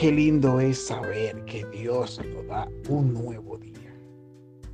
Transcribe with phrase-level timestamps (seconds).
[0.00, 3.94] Qué lindo es saber que Dios nos da un nuevo día.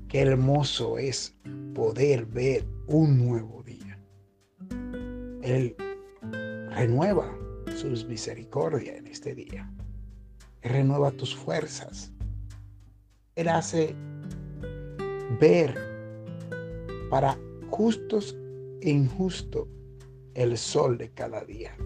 [0.07, 1.35] Qué hermoso es
[1.75, 3.99] poder ver un nuevo día.
[5.43, 5.75] Él
[6.71, 7.37] renueva
[7.75, 9.69] sus misericordias en este día.
[10.63, 12.13] Él renueva tus fuerzas.
[13.35, 13.97] Él hace
[15.41, 15.75] ver
[17.11, 17.37] para
[17.71, 18.37] justos
[18.81, 19.67] e injustos
[20.35, 21.77] el sol de cada día.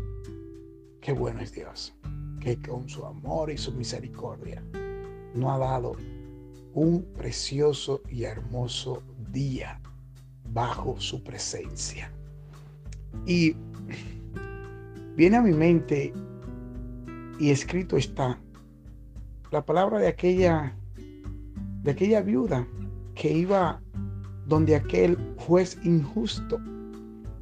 [1.00, 1.94] Qué bueno es Dios
[2.40, 4.62] que con su amor y su misericordia
[5.34, 5.96] nos ha dado
[6.74, 9.80] un precioso y hermoso día
[10.52, 12.10] bajo su presencia.
[13.26, 13.54] Y
[15.16, 16.12] viene a mi mente
[17.38, 18.38] y escrito está
[19.50, 20.74] la palabra de aquella
[21.82, 22.66] de aquella viuda
[23.14, 23.80] que iba
[24.46, 26.60] donde aquel juez injusto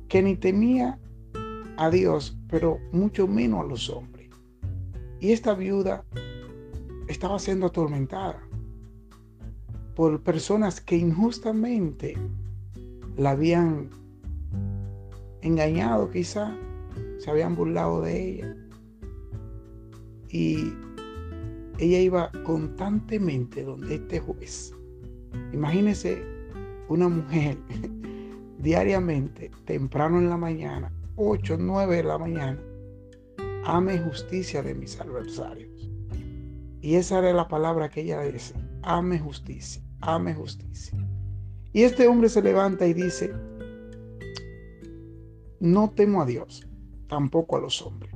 [0.09, 0.99] que ni temía
[1.77, 4.18] a Dios, pero mucho menos a los hombres.
[5.21, 6.05] Y esta viuda
[7.09, 8.41] estaba siendo atormentada
[9.95, 12.17] por personas que injustamente
[13.17, 13.91] la habían
[15.43, 16.57] engañado quizá,
[17.19, 18.57] se habían burlado de ella.
[20.29, 20.73] Y
[21.79, 24.73] ella iba constantemente donde este juez.
[25.53, 26.23] Imagínese
[26.89, 27.59] una mujer
[28.59, 32.59] diariamente, temprano en la mañana, 8, 9 de la mañana,
[33.69, 35.91] ame justicia de mis adversarios.
[36.81, 40.99] Y esa era la palabra que ella dice, ame justicia, ame justicia.
[41.75, 43.31] Y este hombre se levanta y dice,
[45.61, 46.67] no temo a Dios,
[47.09, 48.11] tampoco a los hombres.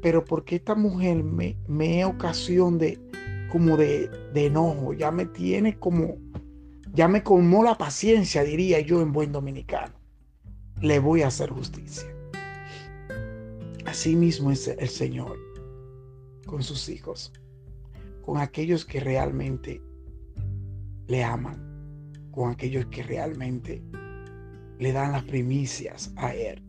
[0.00, 3.00] Pero porque esta mujer me, me ocasión de
[3.50, 6.18] como de, de enojo, ya me tiene como,
[6.92, 9.94] ya me colmó la paciencia, diría yo en buen dominicano.
[10.80, 12.08] Le voy a hacer justicia.
[13.90, 15.36] Así mismo es el Señor
[16.46, 17.32] con sus hijos,
[18.22, 19.82] con aquellos que realmente
[21.08, 23.82] le aman, con aquellos que realmente
[24.78, 26.62] le dan las primicias a Él,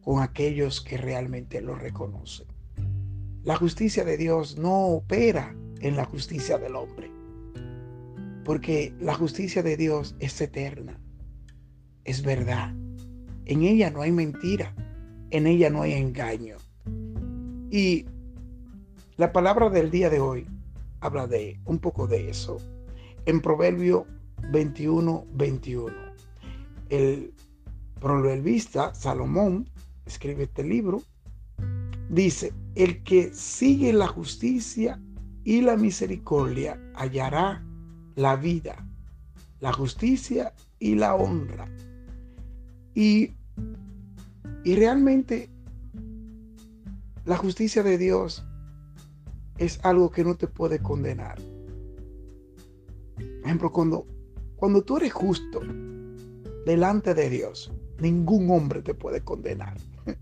[0.00, 2.46] con aquellos que realmente lo reconocen.
[3.44, 7.10] La justicia de Dios no opera en la justicia del hombre,
[8.46, 10.98] porque la justicia de Dios es eterna,
[12.04, 12.74] es verdad.
[13.44, 14.74] En ella no hay mentira,
[15.28, 16.56] en ella no hay engaño.
[17.72, 18.04] Y
[19.16, 20.46] la palabra del día de hoy
[21.00, 22.58] habla de un poco de eso.
[23.24, 24.06] En Proverbio
[24.50, 25.90] 21, 21.
[26.90, 27.32] El
[27.98, 29.70] proverbista Salomón
[30.04, 31.02] escribe este libro.
[32.10, 35.00] Dice, el que sigue la justicia
[35.42, 37.64] y la misericordia hallará
[38.16, 38.86] la vida,
[39.60, 41.74] la justicia y la honra.
[42.94, 43.32] Y,
[44.62, 45.48] y realmente
[47.24, 48.44] la justicia de Dios
[49.58, 51.38] es algo que no te puede condenar.
[53.14, 54.06] Por ejemplo, cuando,
[54.56, 55.60] cuando tú eres justo
[56.66, 59.76] delante de Dios, ningún hombre te puede condenar.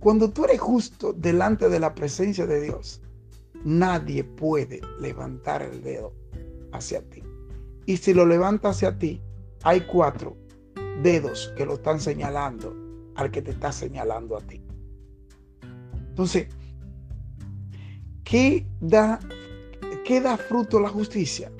[0.00, 3.00] Cuando tú eres justo delante de la presencia de Dios,
[3.64, 6.12] nadie puede levantar el dedo
[6.72, 7.22] hacia ti.
[7.86, 9.20] Y si lo levanta hacia ti,
[9.62, 10.36] hay cuatro
[11.02, 12.72] dedos que lo están señalando
[13.16, 14.65] al que te está señalando a ti.
[16.16, 16.48] Entonces,
[18.24, 19.20] ¿qué da,
[20.02, 21.52] ¿qué da fruto la justicia?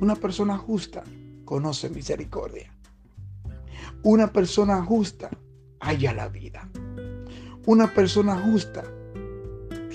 [0.00, 1.04] Una persona justa
[1.44, 2.74] conoce misericordia.
[4.02, 5.30] Una persona justa
[5.78, 6.68] halla la vida.
[7.66, 8.82] Una persona justa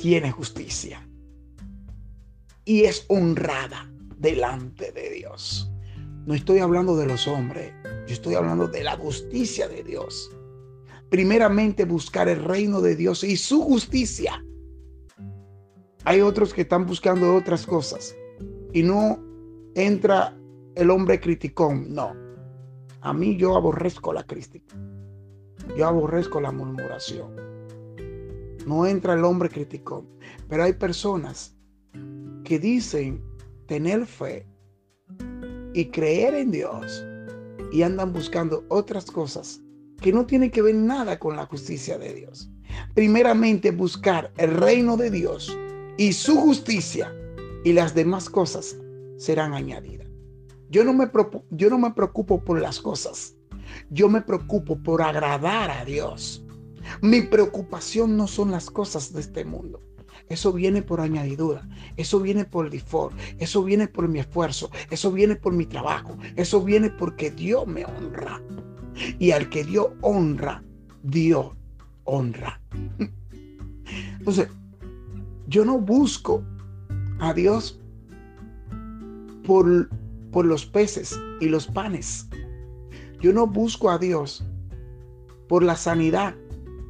[0.02, 1.06] tiene justicia
[2.64, 5.70] y es honrada delante de Dios.
[6.26, 7.74] No estoy hablando de los hombres,
[8.08, 10.32] yo estoy hablando de la justicia de Dios
[11.10, 14.44] primeramente buscar el reino de Dios y su justicia.
[16.04, 18.16] Hay otros que están buscando otras cosas
[18.74, 19.20] y no
[19.76, 20.38] entra
[20.76, 22.14] el hombre criticón, no.
[23.02, 24.76] A mí yo aborrezco la crítica.
[25.78, 27.36] Yo aborrezco la murmuración.
[28.66, 30.08] No entra el hombre criticón.
[30.48, 31.56] Pero hay personas
[32.44, 33.24] que dicen
[33.68, 34.48] tener fe
[35.74, 37.04] y creer en Dios
[37.72, 39.62] y andan buscando otras cosas
[40.02, 42.50] que no tiene que ver nada con la justicia de Dios.
[42.94, 45.58] Primeramente buscar el reino de Dios
[45.98, 47.14] y su justicia
[47.64, 48.76] y las demás cosas
[49.18, 50.08] serán añadidas.
[50.70, 51.10] Yo no me,
[51.52, 53.36] yo no me preocupo por las cosas.
[53.90, 56.46] Yo me preocupo por agradar a Dios.
[57.02, 59.80] Mi preocupación no son las cosas de este mundo.
[60.28, 65.36] Eso viene por añadidura, eso viene por default, eso viene por mi esfuerzo, eso viene
[65.36, 68.42] por mi trabajo, eso viene porque Dios me honra.
[69.20, 70.64] Y al que dio honra,
[71.04, 71.56] dio
[72.06, 72.60] honra.
[74.20, 74.50] Entonces,
[75.48, 76.44] Yo no busco
[77.20, 77.80] a Dios
[79.46, 79.90] por,
[80.32, 82.28] por los peces y los panes.
[83.22, 84.44] Yo no busco a Dios
[85.48, 86.36] por la sanidad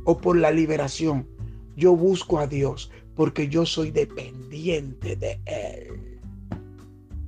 [0.05, 1.27] o por la liberación.
[1.75, 6.19] Yo busco a Dios porque yo soy dependiente de Él.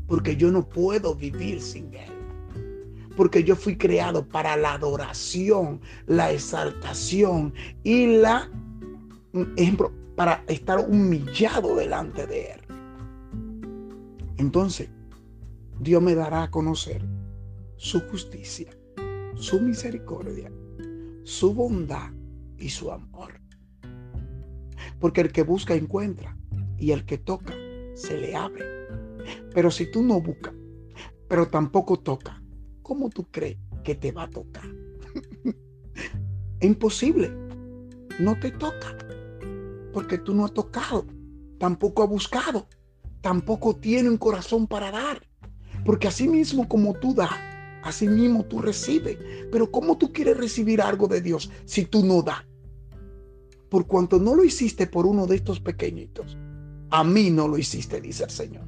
[0.07, 2.16] Porque yo no puedo vivir sin Él.
[3.17, 7.53] Porque yo fui creado para la adoración, la exaltación
[7.83, 8.49] y la,
[9.57, 12.61] ejemplo, para estar humillado delante de Él.
[14.37, 14.89] Entonces,
[15.79, 17.03] Dios me dará a conocer
[17.75, 18.71] su justicia,
[19.35, 20.51] su misericordia,
[21.23, 22.11] su bondad
[22.57, 23.41] y su amor.
[24.99, 26.37] Porque el que busca encuentra
[26.77, 27.53] y el que toca
[27.93, 28.65] se le abre.
[29.53, 30.53] Pero si tú no buscas,
[31.27, 32.36] pero tampoco toca,
[32.87, 34.65] ¿cómo tú crees que te va a tocar?
[36.61, 37.31] Imposible.
[38.19, 38.97] No te toca.
[39.93, 41.05] Porque tú no has tocado.
[41.59, 42.67] Tampoco has buscado.
[43.21, 45.21] Tampoco tiene un corazón para dar.
[45.85, 47.31] Porque así mismo como tú das,
[47.83, 49.17] así mismo tú recibes.
[49.51, 52.47] Pero ¿cómo tú quieres recibir algo de Dios si tú no das?
[53.69, 56.37] por cuanto no lo hiciste por uno de estos pequeñitos,
[56.89, 58.65] a mí no lo hiciste, dice el Señor.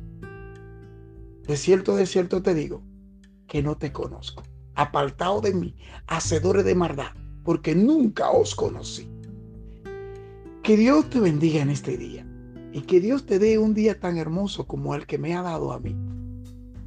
[1.48, 2.84] De cierto, de cierto te digo,
[3.50, 4.44] que no te conozco.
[4.76, 5.76] Apartado de mí,
[6.08, 7.12] hacedores de maldad,
[7.44, 9.10] porque nunca os conocí.
[10.64, 12.26] Que Dios te bendiga en este día
[12.72, 15.74] y que Dios te dé un día tan hermoso como el que me ha dado
[15.74, 15.98] a mí.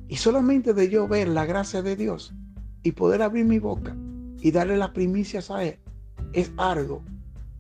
[0.09, 2.33] Y solamente de yo ver la gracia de Dios
[2.83, 3.95] y poder abrir mi boca
[4.41, 5.79] y darle las primicias a Él,
[6.33, 7.03] es algo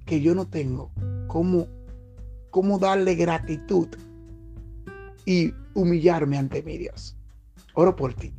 [0.06, 0.90] que yo no tengo
[1.26, 1.66] cómo,
[2.50, 3.88] cómo darle gratitud
[5.24, 7.16] y humillarme ante mi Dios.
[7.74, 8.32] Oro por ti.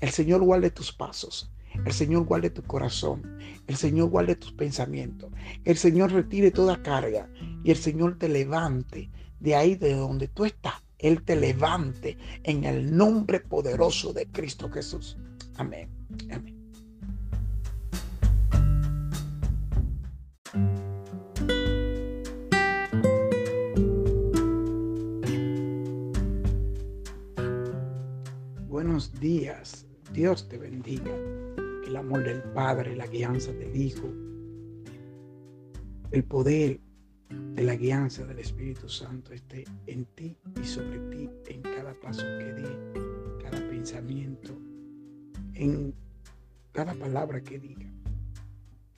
[0.00, 1.50] El Señor guarde tus pasos.
[1.84, 3.38] El Señor guarde tu corazón.
[3.66, 5.30] El Señor guarde tus pensamientos.
[5.64, 7.28] El Señor retire toda carga.
[7.64, 9.10] Y el Señor te levante
[9.40, 10.74] de ahí de donde tú estás.
[10.98, 15.16] Él te levante en el nombre poderoso de Cristo Jesús.
[15.56, 15.88] Amén.
[16.30, 16.58] Amén.
[29.20, 29.87] días.
[30.18, 31.14] Dios te bendiga.
[31.80, 34.12] Que el amor del Padre, la guianza del Hijo,
[36.10, 36.80] el poder
[37.30, 42.22] de la guianza del Espíritu Santo esté en ti y sobre ti en cada paso
[42.22, 42.78] que dé,
[43.44, 44.58] cada pensamiento,
[45.54, 45.94] en
[46.72, 47.88] cada palabra que diga.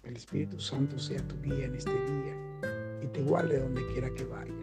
[0.03, 4.25] El Espíritu Santo sea tu guía en este día y te guarde donde quiera que
[4.25, 4.55] vaya.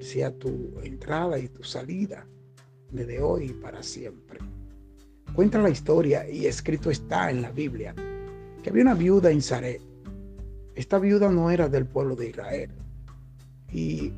[0.00, 2.26] Sea tu entrada y tu salida
[2.90, 4.40] desde hoy y para siempre.
[5.34, 7.94] Cuenta la historia y escrito está en la Biblia
[8.62, 9.80] que había una viuda en Zaret.
[10.74, 12.70] Esta viuda no era del pueblo de Israel.
[13.72, 14.12] Y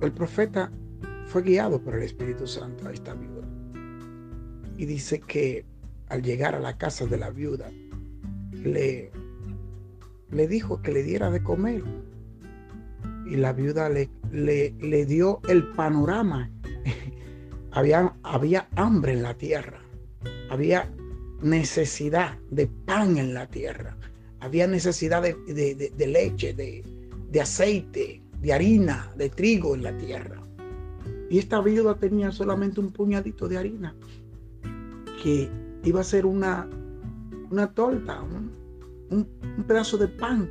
[0.00, 0.70] el profeta
[1.26, 3.46] fue guiado por el Espíritu Santo a esta viuda.
[4.76, 5.64] Y dice que
[6.08, 7.70] al llegar a la casa de la viuda,
[8.52, 9.10] le,
[10.30, 11.82] le dijo que le diera de comer.
[13.26, 16.50] Y la viuda le, le, le dio el panorama
[17.74, 19.80] había, había hambre en la tierra,
[20.48, 20.88] había
[21.42, 23.96] necesidad de pan en la tierra,
[24.40, 30.40] había necesidad de, leche, de, aceite, de harina, de trigo en la tierra.
[31.28, 33.94] Y esta viuda tenía solamente un puñadito de harina,
[35.22, 35.50] que
[35.82, 36.68] iba a ser una,
[37.50, 38.22] una torta,
[39.10, 39.28] un
[39.66, 40.48] pedazo de pan.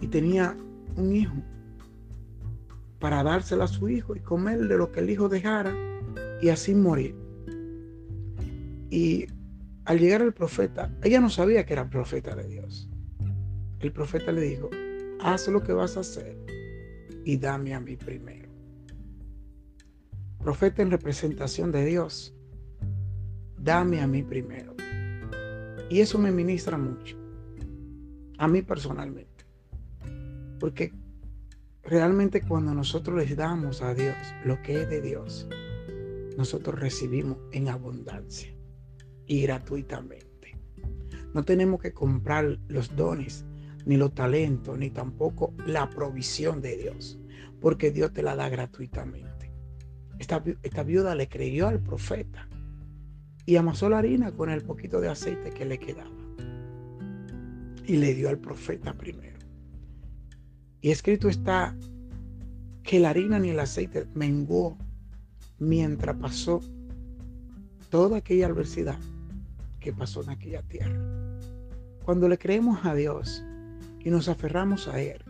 [0.00, 0.56] Y tenía
[0.96, 1.34] un hijo
[3.02, 5.74] para dársela a su hijo y comer de lo que el hijo dejara
[6.40, 7.16] y así morir.
[8.90, 9.26] Y
[9.86, 12.88] al llegar el profeta, ella no sabía que era profeta de Dios.
[13.80, 14.70] El profeta le dijo,
[15.20, 16.38] haz lo que vas a hacer
[17.24, 18.48] y dame a mí primero.
[20.38, 22.32] Profeta en representación de Dios,
[23.58, 24.76] dame a mí primero.
[25.90, 27.16] Y eso me ministra mucho,
[28.38, 29.44] a mí personalmente.
[30.60, 30.92] Porque
[31.84, 35.48] Realmente cuando nosotros les damos a Dios lo que es de Dios,
[36.36, 38.54] nosotros recibimos en abundancia
[39.26, 40.58] y gratuitamente.
[41.34, 43.44] No tenemos que comprar los dones,
[43.84, 47.18] ni los talentos, ni tampoco la provisión de Dios,
[47.60, 49.52] porque Dios te la da gratuitamente.
[50.18, 52.48] Esta, esta viuda le creyó al profeta
[53.44, 56.10] y amasó la harina con el poquito de aceite que le quedaba.
[57.84, 59.31] Y le dio al profeta primero.
[60.82, 61.76] Y escrito está
[62.82, 64.76] que la harina ni el aceite menguó
[65.60, 66.60] mientras pasó
[67.88, 68.98] toda aquella adversidad
[69.78, 70.98] que pasó en aquella tierra.
[72.04, 73.44] Cuando le creemos a Dios
[74.00, 75.22] y nos aferramos a Él,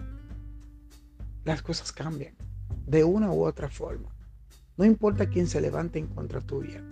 [1.44, 2.34] las cosas cambian
[2.86, 4.08] de una u otra forma.
[4.78, 6.82] No importa quién se levante en contra tuya.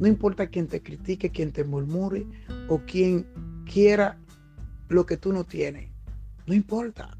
[0.00, 2.26] No importa quién te critique, quién te murmure
[2.68, 3.24] o quién
[3.70, 4.18] quiera
[4.88, 5.92] lo que tú no tienes.
[6.46, 7.16] No importa.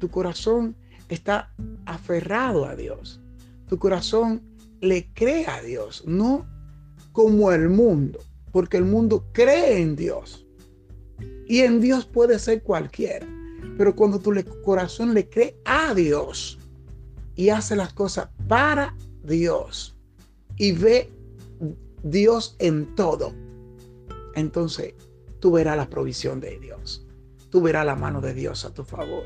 [0.00, 0.74] Tu corazón
[1.08, 1.52] está
[1.84, 3.20] aferrado a Dios.
[3.68, 4.42] Tu corazón
[4.80, 6.46] le cree a Dios, no
[7.12, 8.18] como el mundo,
[8.50, 10.46] porque el mundo cree en Dios.
[11.46, 13.26] Y en Dios puede ser cualquiera.
[13.76, 16.58] Pero cuando tu corazón le cree a Dios
[17.36, 19.96] y hace las cosas para Dios
[20.56, 21.10] y ve
[22.02, 23.34] Dios en todo,
[24.34, 24.94] entonces
[25.40, 27.06] tú verás la provisión de Dios.
[27.50, 29.24] Tú verás la mano de Dios a tu favor.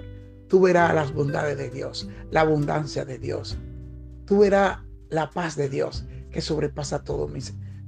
[0.48, 3.56] Tú verás las bondades de Dios, la abundancia de Dios.
[4.26, 4.78] Tú verás
[5.10, 7.30] la paz de Dios que sobrepasa todo,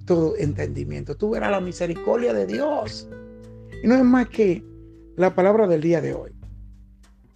[0.04, 1.16] todo entendimiento.
[1.16, 3.08] Tú verás la misericordia de Dios.
[3.82, 4.64] Y no es más que
[5.16, 6.32] la palabra del día de hoy.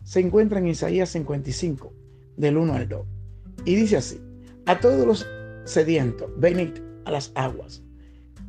[0.05, 1.93] Se encuentra en Isaías 55,
[2.37, 3.07] del 1 al 2.
[3.65, 4.21] Y dice así,
[4.67, 5.27] a todos los
[5.65, 6.71] sedientos, venid
[7.05, 7.83] a las aguas.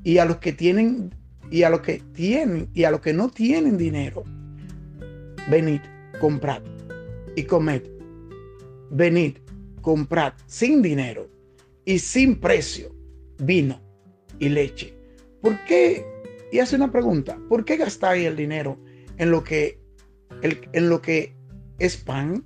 [0.04, 1.14] Y a los que tienen,
[1.50, 4.24] y a los que tienen, y a los que no tienen dinero,
[5.50, 5.82] venid,
[6.22, 6.62] comprad
[7.36, 7.82] y comed.
[8.92, 9.38] Venid,
[9.82, 11.28] comprad sin dinero
[11.84, 12.96] y sin precio
[13.40, 13.82] vino
[14.38, 14.94] y leche.
[15.42, 16.06] ¿Por qué?
[16.52, 18.78] Y hace una pregunta, ¿por qué gastáis el dinero
[19.18, 19.80] en lo que,
[20.44, 21.34] en lo que
[21.80, 22.46] es pan,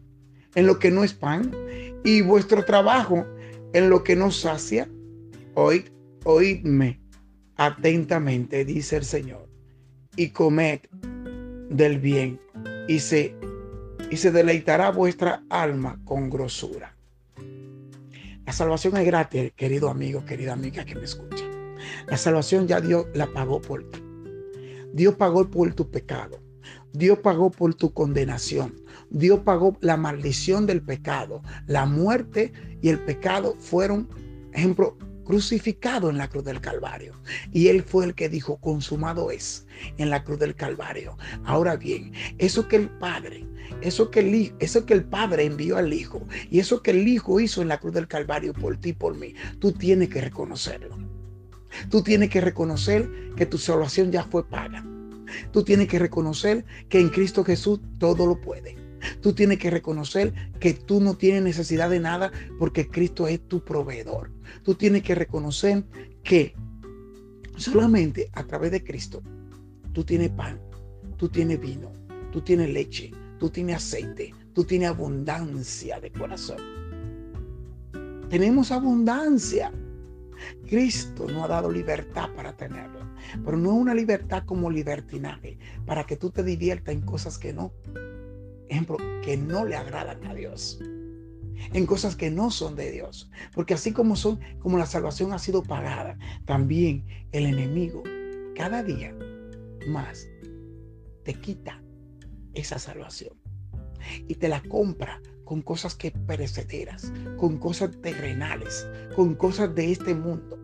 [0.55, 1.51] en lo que no es pan,
[2.05, 3.25] y vuestro trabajo
[3.73, 4.87] en lo que no sacia?
[5.55, 5.89] Oíd,
[6.23, 7.01] oídme
[7.57, 9.49] atentamente, dice el Señor,
[10.15, 10.79] y comed
[11.69, 12.39] del bien,
[12.87, 13.35] y se,
[14.15, 16.95] y se deleitará vuestra alma con grosura.
[18.45, 21.43] La salvación es gratis, querido amigo, querida amiga que me escucha.
[22.07, 24.01] La salvación ya Dios la pagó por ti.
[24.93, 26.39] Dios pagó por tu pecado.
[26.93, 28.75] Dios pagó por tu condenación.
[29.09, 31.41] Dios pagó la maldición del pecado.
[31.67, 34.07] La muerte y el pecado fueron,
[34.53, 37.19] ejemplo, crucificado en la cruz del Calvario.
[37.51, 39.65] Y Él fue el que dijo, consumado es
[39.97, 41.17] en la cruz del Calvario.
[41.43, 43.45] Ahora bien, eso que el Padre,
[43.81, 47.39] eso que el, eso que el Padre envió al Hijo y eso que el Hijo
[47.39, 50.97] hizo en la cruz del Calvario por ti, por mí, tú tienes que reconocerlo.
[51.89, 54.85] Tú tienes que reconocer que tu salvación ya fue paga.
[55.51, 58.84] Tú tienes que reconocer que en Cristo Jesús todo lo puede.
[59.21, 63.63] Tú tienes que reconocer que tú no tienes necesidad de nada porque Cristo es tu
[63.63, 64.31] proveedor.
[64.63, 65.83] Tú tienes que reconocer
[66.23, 66.55] que
[67.57, 69.21] solamente a través de Cristo
[69.93, 70.59] tú tienes pan,
[71.17, 71.91] tú tienes vino,
[72.31, 76.57] tú tienes leche, tú tienes aceite, tú tienes abundancia de corazón.
[78.29, 79.71] Tenemos abundancia.
[80.67, 83.09] Cristo nos ha dado libertad para tenerla,
[83.45, 87.71] pero no una libertad como libertinaje, para que tú te diviertas en cosas que no
[88.69, 90.79] ejemplo, que no le agradan a Dios.
[91.73, 93.29] En cosas que no son de Dios.
[93.53, 98.03] Porque así como son, como la salvación ha sido pagada, también el enemigo
[98.55, 99.15] cada día
[99.87, 100.27] más
[101.23, 101.81] te quita
[102.53, 103.33] esa salvación.
[104.27, 110.13] Y te la compra con cosas que perecederas, con cosas terrenales, con cosas de este
[110.13, 110.59] mundo.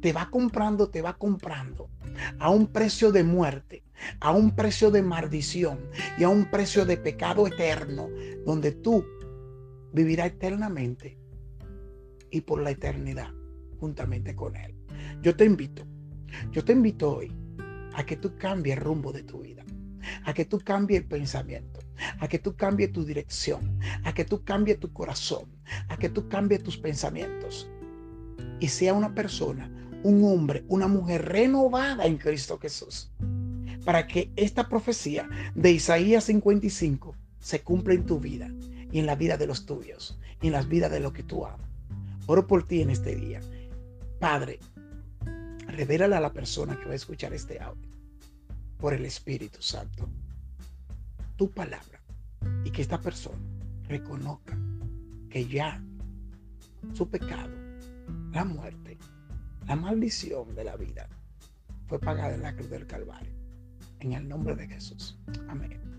[0.00, 1.90] Te va comprando, te va comprando
[2.38, 3.84] a un precio de muerte,
[4.20, 5.78] a un precio de maldición
[6.18, 8.08] y a un precio de pecado eterno,
[8.44, 9.04] donde tú
[9.92, 11.18] vivirás eternamente
[12.30, 13.30] y por la eternidad
[13.78, 14.74] juntamente con Él.
[15.22, 15.84] Yo te invito,
[16.50, 17.32] yo te invito hoy
[17.94, 19.64] a que tú cambies el rumbo de tu vida,
[20.24, 21.80] a que tú cambies el pensamiento,
[22.18, 25.44] a que tú cambies tu dirección, a que tú cambies tu corazón,
[25.88, 27.68] a que tú cambies tus pensamientos
[28.60, 29.70] y sea una persona
[30.02, 33.10] un hombre, una mujer renovada en Cristo Jesús.
[33.84, 38.50] Para que esta profecía de Isaías 55 se cumpla en tu vida
[38.92, 41.44] y en la vida de los tuyos y en las vidas de los que tú
[41.44, 41.68] amas.
[42.26, 43.40] Oro por ti en este día.
[44.20, 44.60] Padre,
[45.66, 47.90] revélale a la persona que va a escuchar este audio
[48.78, 50.08] por el Espíritu Santo
[51.36, 52.00] tu palabra
[52.64, 53.38] y que esta persona
[53.88, 54.56] reconozca
[55.30, 55.82] que ya
[56.92, 57.52] su pecado,
[58.32, 58.81] la muerte,
[59.72, 61.08] la maldición de la vida
[61.86, 63.32] fue pagada en la cruz del Calvario.
[64.00, 65.18] En el nombre de Jesús.
[65.48, 65.91] Amén.